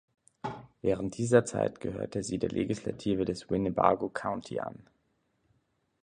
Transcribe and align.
Während 0.81 1.15
dieser 1.19 1.45
Zeit 1.45 1.79
gehörte 1.79 2.23
sie 2.23 2.39
der 2.39 2.49
Legislative 2.49 3.23
des 3.23 3.51
Winnebago 3.51 4.09
County 4.09 4.59
an. 4.59 4.87